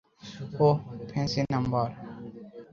[0.59, 0.77] Oh,
[1.09, 1.87] fancy number.